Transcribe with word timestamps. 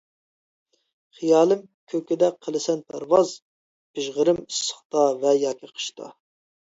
خىيالىم 1.17 1.59
كۆكىدە 1.91 2.29
قىلىسەن 2.45 2.81
پەرۋاز، 2.93 3.33
پىژغىرىم 3.99 4.39
ئىسسىقتا 4.45 5.05
ۋە 5.27 5.35
ياكى 5.43 5.71
قىشتا. 5.75 6.09